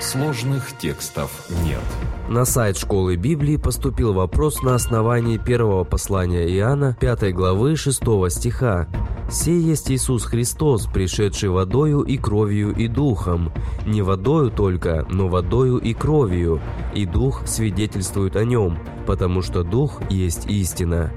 Сложных 0.00 0.78
текстов 0.78 1.48
нет. 1.64 1.82
На 2.28 2.44
сайт 2.44 2.76
школы 2.78 3.16
Библии 3.16 3.56
поступил 3.56 4.12
вопрос 4.12 4.62
на 4.62 4.76
основании 4.76 5.38
первого 5.38 5.82
послания 5.82 6.46
Иоанна, 6.56 6.96
5 7.00 7.34
главы 7.34 7.74
6 7.74 8.00
стиха. 8.30 8.86
«Сей 9.28 9.60
есть 9.60 9.90
Иисус 9.90 10.24
Христос, 10.24 10.86
пришедший 10.86 11.48
водою 11.48 12.02
и 12.02 12.16
кровью 12.16 12.74
и 12.74 12.86
духом, 12.86 13.52
не 13.86 14.02
водою 14.02 14.50
только, 14.50 15.04
но 15.10 15.28
водою 15.28 15.78
и 15.78 15.94
кровью, 15.94 16.60
и 16.94 17.04
дух 17.04 17.42
свидетельствует 17.46 18.36
о 18.36 18.44
нем, 18.44 18.78
потому 19.04 19.42
что 19.42 19.64
дух 19.64 20.00
есть 20.08 20.46
истина». 20.46 21.12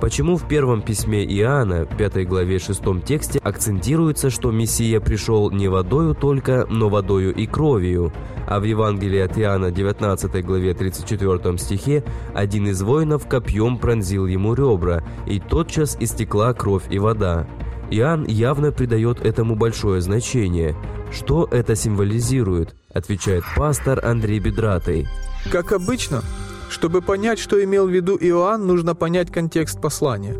Почему 0.00 0.36
в 0.36 0.46
первом 0.46 0.80
письме 0.80 1.24
Иоанна, 1.24 1.84
5 1.84 2.28
главе 2.28 2.60
6 2.60 3.04
тексте, 3.04 3.40
акцентируется, 3.40 4.30
что 4.30 4.52
Мессия 4.52 5.00
пришел 5.00 5.50
не 5.50 5.66
водою 5.66 6.14
только, 6.14 6.66
но 6.70 6.88
водою 6.88 7.34
и 7.34 7.46
кровью, 7.46 8.12
а 8.46 8.60
в 8.60 8.62
Евангелии 8.62 9.18
от 9.18 9.36
Иоанна, 9.36 9.72
19 9.72 10.44
главе 10.44 10.74
34 10.74 11.58
стихе, 11.58 12.04
один 12.32 12.68
из 12.68 12.80
воинов 12.80 13.28
копьем 13.28 13.76
пронзил 13.76 14.26
ему 14.26 14.54
ребра, 14.54 15.02
и 15.26 15.40
тотчас 15.40 15.96
истекла 15.98 16.54
кровь 16.54 16.84
и 16.90 17.00
вода. 17.00 17.48
Иоанн 17.90 18.24
явно 18.24 18.70
придает 18.70 19.20
этому 19.20 19.56
большое 19.56 20.00
значение. 20.00 20.76
Что 21.10 21.48
это 21.50 21.74
символизирует? 21.74 22.76
Отвечает 22.94 23.42
пастор 23.56 24.04
Андрей 24.04 24.38
Бедратый. 24.38 25.08
Как 25.50 25.72
обычно, 25.72 26.22
чтобы 26.70 27.02
понять, 27.02 27.38
что 27.38 27.62
имел 27.62 27.86
в 27.86 27.90
виду 27.90 28.16
Иоанн, 28.16 28.66
нужно 28.66 28.94
понять 28.94 29.30
контекст 29.30 29.80
послания. 29.80 30.36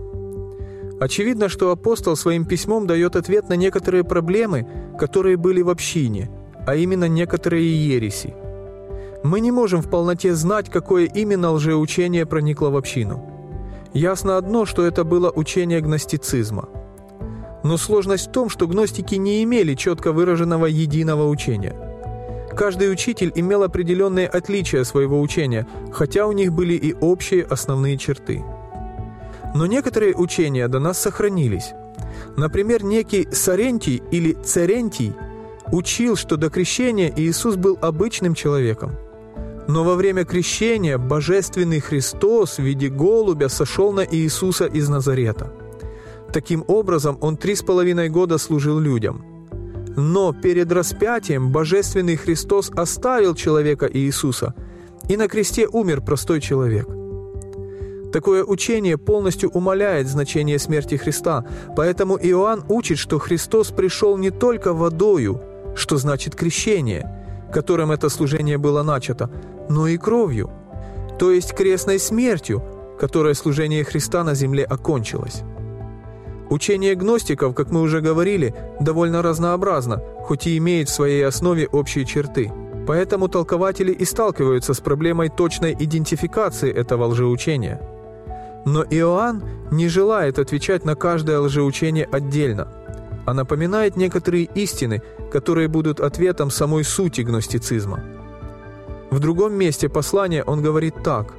Очевидно, 1.00 1.48
что 1.48 1.70
апостол 1.70 2.16
своим 2.16 2.44
письмом 2.44 2.86
дает 2.86 3.16
ответ 3.16 3.48
на 3.48 3.54
некоторые 3.54 4.04
проблемы, 4.04 4.66
которые 4.98 5.36
были 5.36 5.62
в 5.62 5.70
общине, 5.70 6.30
а 6.66 6.74
именно 6.74 7.06
некоторые 7.06 7.88
ереси. 7.94 8.34
Мы 9.22 9.40
не 9.40 9.52
можем 9.52 9.80
в 9.80 9.88
полноте 9.88 10.34
знать, 10.34 10.70
какое 10.70 11.06
именно 11.06 11.52
лжеучение 11.52 12.26
проникло 12.26 12.70
в 12.70 12.76
общину. 12.76 13.24
Ясно 13.94 14.36
одно, 14.36 14.66
что 14.66 14.84
это 14.84 15.04
было 15.04 15.30
учение 15.30 15.80
гностицизма. 15.80 16.68
Но 17.64 17.76
сложность 17.76 18.28
в 18.28 18.32
том, 18.32 18.48
что 18.48 18.68
гностики 18.68 19.16
не 19.16 19.42
имели 19.42 19.74
четко 19.74 20.12
выраженного 20.12 20.66
единого 20.66 21.28
учения– 21.28 21.74
Каждый 22.58 22.90
учитель 22.90 23.30
имел 23.36 23.62
определенные 23.62 24.26
отличия 24.26 24.82
своего 24.82 25.20
учения, 25.20 25.64
хотя 25.92 26.26
у 26.26 26.32
них 26.32 26.52
были 26.52 26.74
и 26.74 26.92
общие 26.92 27.44
основные 27.44 27.96
черты. 27.96 28.44
Но 29.54 29.66
некоторые 29.66 30.16
учения 30.16 30.66
до 30.66 30.80
нас 30.80 30.98
сохранились. 31.00 31.70
Например, 32.36 32.82
некий 32.82 33.28
Сарентий 33.30 34.02
или 34.10 34.32
Церентий 34.32 35.12
учил, 35.70 36.16
что 36.16 36.36
до 36.36 36.50
крещения 36.50 37.12
Иисус 37.16 37.54
был 37.54 37.78
обычным 37.80 38.34
человеком. 38.34 38.96
Но 39.68 39.84
во 39.84 39.94
время 39.94 40.24
крещения 40.24 40.98
Божественный 40.98 41.78
Христос 41.78 42.58
в 42.58 42.62
виде 42.62 42.88
голубя 42.88 43.48
сошел 43.48 43.92
на 43.92 44.04
Иисуса 44.04 44.64
из 44.64 44.88
Назарета. 44.88 45.52
Таким 46.32 46.64
образом, 46.66 47.18
он 47.20 47.36
три 47.36 47.54
с 47.54 47.62
половиной 47.62 48.08
года 48.08 48.36
служил 48.36 48.80
людям– 48.80 49.24
но 49.98 50.32
перед 50.32 50.70
распятием 50.70 51.50
Божественный 51.50 52.14
Христос 52.14 52.70
оставил 52.70 53.34
человека 53.34 53.88
Иисуса, 53.92 54.54
и 55.08 55.16
на 55.16 55.26
кресте 55.26 55.66
умер 55.66 56.02
простой 56.02 56.40
человек. 56.40 56.86
Такое 58.12 58.44
учение 58.44 58.96
полностью 58.96 59.50
умаляет 59.50 60.06
значение 60.06 60.60
смерти 60.60 60.94
Христа, 60.94 61.44
поэтому 61.76 62.16
Иоанн 62.16 62.64
учит, 62.68 62.98
что 62.98 63.18
Христос 63.18 63.70
пришел 63.70 64.16
не 64.16 64.30
только 64.30 64.72
водою, 64.72 65.42
что 65.74 65.96
значит 65.96 66.36
крещение, 66.36 67.50
которым 67.52 67.90
это 67.90 68.08
служение 68.08 68.56
было 68.56 68.84
начато, 68.84 69.28
но 69.68 69.88
и 69.88 69.96
кровью, 69.96 70.50
то 71.18 71.32
есть 71.32 71.54
крестной 71.54 71.98
смертью, 71.98 72.62
которой 73.00 73.34
служение 73.34 73.82
Христа 73.82 74.22
на 74.22 74.34
земле 74.34 74.62
окончилось. 74.64 75.42
Учение 76.50 76.94
гностиков, 76.94 77.54
как 77.54 77.70
мы 77.70 77.82
уже 77.82 78.00
говорили, 78.00 78.54
довольно 78.80 79.22
разнообразно, 79.22 80.02
хоть 80.22 80.46
и 80.46 80.56
имеет 80.56 80.88
в 80.88 80.94
своей 80.94 81.26
основе 81.26 81.66
общие 81.66 82.04
черты. 82.04 82.50
Поэтому 82.86 83.28
толкователи 83.28 83.92
и 83.92 84.04
сталкиваются 84.06 84.72
с 84.72 84.80
проблемой 84.80 85.28
точной 85.28 85.76
идентификации 85.78 86.72
этого 86.72 87.04
лжеучения. 87.06 87.82
Но 88.64 88.82
Иоанн 88.82 89.44
не 89.70 89.88
желает 89.88 90.38
отвечать 90.38 90.86
на 90.86 90.94
каждое 90.94 91.38
лжеучение 91.38 92.08
отдельно, 92.10 92.68
а 93.26 93.34
напоминает 93.34 93.96
некоторые 93.96 94.44
истины, 94.54 95.02
которые 95.30 95.68
будут 95.68 96.00
ответом 96.00 96.50
самой 96.50 96.82
сути 96.82 97.20
гностицизма. 97.20 98.02
В 99.10 99.20
другом 99.20 99.52
месте 99.52 99.90
послания 99.90 100.42
он 100.44 100.62
говорит 100.62 100.94
так 101.02 101.34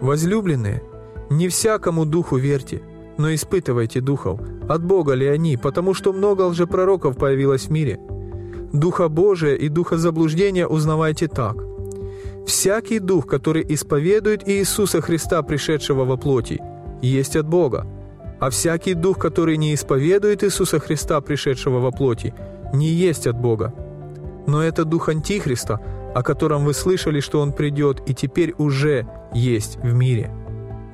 «Возлюбленные, 0.00 0.82
не 1.30 1.48
всякому 1.48 2.04
духу 2.04 2.36
верьте, 2.36 2.82
но 3.20 3.34
испытывайте 3.34 4.00
духов, 4.00 4.40
от 4.68 4.82
Бога 4.82 5.14
ли 5.14 5.26
они, 5.26 5.56
потому 5.56 5.94
что 5.94 6.12
много 6.12 6.42
лжепророков 6.42 7.16
появилось 7.16 7.66
в 7.66 7.70
мире. 7.70 8.00
Духа 8.72 9.08
Божия 9.08 9.54
и 9.54 9.68
духа 9.68 9.98
заблуждения 9.98 10.66
узнавайте 10.66 11.28
так. 11.28 11.56
Всякий 12.46 12.98
дух, 12.98 13.26
который 13.26 13.64
исповедует 13.68 14.48
Иисуса 14.48 15.02
Христа, 15.02 15.42
пришедшего 15.42 16.04
во 16.04 16.16
плоти, 16.16 16.60
есть 17.02 17.36
от 17.36 17.46
Бога, 17.46 17.86
а 18.40 18.48
всякий 18.48 18.94
дух, 18.94 19.18
который 19.18 19.58
не 19.58 19.74
исповедует 19.74 20.42
Иисуса 20.42 20.78
Христа, 20.78 21.20
пришедшего 21.20 21.78
во 21.78 21.90
плоти, 21.90 22.34
не 22.72 22.88
есть 22.88 23.26
от 23.26 23.38
Бога. 23.38 23.74
Но 24.46 24.62
это 24.62 24.84
дух 24.84 25.10
Антихриста, 25.10 25.78
о 26.14 26.22
котором 26.22 26.64
вы 26.64 26.72
слышали, 26.72 27.20
что 27.20 27.40
он 27.40 27.52
придет 27.52 28.02
и 28.06 28.14
теперь 28.14 28.54
уже 28.56 29.06
есть 29.34 29.76
в 29.76 29.92
мире». 29.92 30.39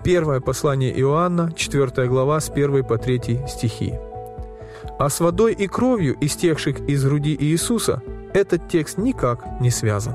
Первое 0.06 0.39
послание 0.39 0.97
Иоанна, 1.00 1.50
4 1.53 2.06
глава, 2.06 2.39
с 2.39 2.49
1 2.49 2.84
по 2.84 2.97
3 2.97 3.41
стихи. 3.49 3.94
А 5.00 5.09
с 5.09 5.19
водой 5.19 5.53
и 5.53 5.67
кровью, 5.67 6.17
истекших 6.21 6.78
из 6.89 7.05
груди 7.05 7.37
Иисуса, 7.37 8.00
этот 8.33 8.69
текст 8.69 8.99
никак 8.99 9.61
не 9.61 9.72
связан. 9.72 10.15